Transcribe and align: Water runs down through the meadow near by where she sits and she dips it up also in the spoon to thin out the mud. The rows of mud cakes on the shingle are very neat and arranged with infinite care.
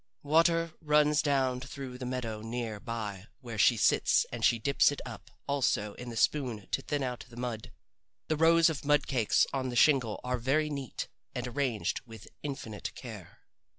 Water 0.23 0.73
runs 0.81 1.21
down 1.21 1.59
through 1.59 1.99
the 1.99 2.07
meadow 2.07 2.41
near 2.41 2.79
by 2.79 3.27
where 3.39 3.59
she 3.59 3.77
sits 3.77 4.25
and 4.31 4.43
she 4.43 4.57
dips 4.57 4.91
it 4.91 4.99
up 5.05 5.29
also 5.47 5.93
in 5.93 6.09
the 6.09 6.17
spoon 6.17 6.67
to 6.71 6.81
thin 6.81 7.03
out 7.03 7.23
the 7.29 7.37
mud. 7.37 7.71
The 8.27 8.35
rows 8.35 8.67
of 8.67 8.83
mud 8.83 9.05
cakes 9.05 9.45
on 9.53 9.69
the 9.69 9.75
shingle 9.75 10.19
are 10.23 10.39
very 10.39 10.71
neat 10.71 11.07
and 11.35 11.47
arranged 11.47 12.01
with 12.07 12.27
infinite 12.41 12.95
care. 12.95 13.41